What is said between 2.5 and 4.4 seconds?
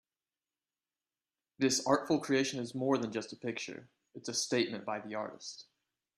is more than just a picture, it's a